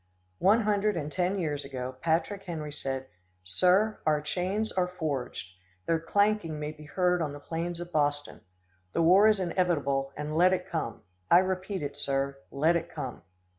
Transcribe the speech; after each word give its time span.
One 0.39 0.61
hundred 0.61 0.97
and 0.97 1.11
ten 1.11 1.37
years 1.37 1.63
ago, 1.63 1.95
Patrick 2.01 2.41
Henry 2.45 2.71
said: 2.73 3.05
"Sir, 3.43 3.99
our 4.03 4.19
chains 4.19 4.71
are 4.71 4.87
forged. 4.87 5.51
Their 5.85 5.99
clanking 5.99 6.59
may 6.59 6.71
be 6.71 6.85
heard 6.85 7.21
on 7.21 7.33
the 7.33 7.39
plains 7.39 7.79
of 7.79 7.91
Boston. 7.91 8.41
The 8.93 9.03
war 9.03 9.27
is 9.27 9.39
inevitable, 9.39 10.11
and 10.17 10.35
let 10.35 10.53
it 10.53 10.67
come. 10.67 11.03
I 11.29 11.37
repeat 11.37 11.83
it, 11.83 11.95
sir, 11.95 12.39
let 12.49 12.75
it 12.75 12.89
come!" 12.89 13.21